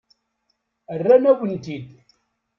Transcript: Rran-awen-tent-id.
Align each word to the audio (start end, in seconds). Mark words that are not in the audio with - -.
Rran-awen-tent-id. 0.99 1.83